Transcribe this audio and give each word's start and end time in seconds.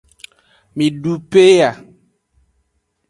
Midu 0.75 1.13
peya. 1.31 1.69